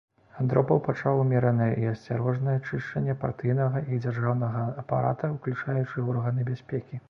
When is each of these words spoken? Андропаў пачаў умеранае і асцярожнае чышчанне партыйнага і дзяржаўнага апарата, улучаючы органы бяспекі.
Андропаў 0.43 0.79
пачаў 0.87 1.19
умеранае 1.23 1.67
і 1.81 1.89
асцярожнае 1.91 2.55
чышчанне 2.69 3.17
партыйнага 3.27 3.85
і 3.93 4.01
дзяржаўнага 4.07 4.67
апарата, 4.85 5.33
улучаючы 5.41 6.09
органы 6.11 6.53
бяспекі. 6.53 6.95